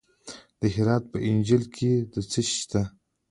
[0.59, 1.91] د هرات په انجیل کې
[2.31, 2.81] څه شی شته؟